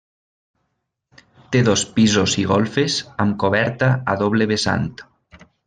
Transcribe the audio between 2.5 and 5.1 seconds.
golfes amb coberta a doble vessant.